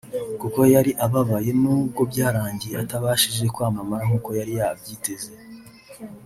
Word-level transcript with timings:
kuko 0.41 0.59
yari 0.73 0.91
ababaye 1.05 1.51
n’ubwo 1.61 2.01
byarangiye 2.11 2.75
atabashije 2.83 3.43
kwamamara 3.55 4.03
nk’uko 4.07 4.29
yari 4.39 4.53
abyiteze 4.71 5.31